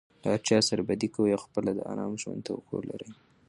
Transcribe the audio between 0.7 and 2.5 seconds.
بدي کوى او خپله د آرام ژوند